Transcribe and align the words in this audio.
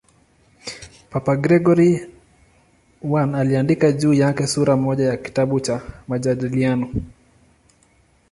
Papa 1.11 1.35
Gregori 1.37 1.91
I 3.03 3.35
aliandika 3.35 3.91
juu 3.91 4.13
yake 4.13 4.47
sura 4.47 4.77
moja 4.77 5.05
ya 5.05 5.17
kitabu 5.17 5.59
cha 5.59 5.81
"Majadiliano". 6.07 6.93